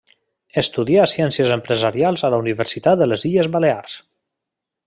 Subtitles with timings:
[0.61, 4.03] Estudià ciències empresarials a la Universitat de les Illes Balears.